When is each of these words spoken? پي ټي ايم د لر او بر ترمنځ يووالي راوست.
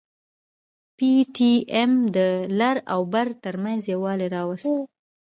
پي 0.97 1.11
ټي 1.35 1.53
ايم 1.75 1.91
د 2.15 2.17
لر 2.59 2.75
او 2.93 3.01
بر 3.13 3.27
ترمنځ 3.43 3.81
يووالي 3.93 4.27
راوست. 4.35 4.69